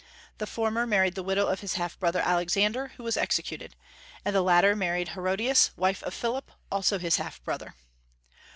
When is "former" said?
0.47-0.87